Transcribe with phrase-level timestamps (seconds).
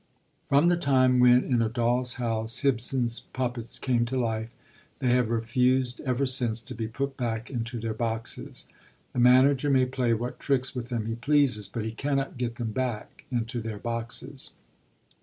[0.49, 4.49] _From the time when, in A Doll's House, Ibsen's puppets came to life,
[4.97, 8.67] they have refused ever since to be put back into their boxes.
[9.13, 12.71] The manager may play what tricks with them he pleases, but he cannot get them
[12.71, 14.53] back into their boxes.